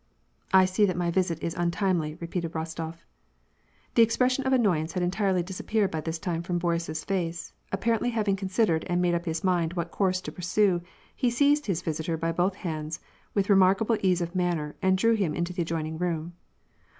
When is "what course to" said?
9.73-10.31